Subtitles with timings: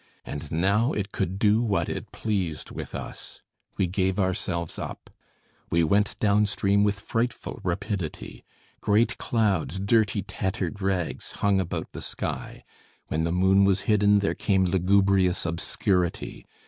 [0.25, 3.43] And now it could do what it pleased with us.
[3.77, 5.11] We gave ourselves up.
[5.69, 8.43] We went downstream with frightful rapidity.
[8.79, 12.63] Great clouds, dirty tattered rags hung about the sky;
[13.09, 16.47] when the moon was hidden there came lugubrious obscurity.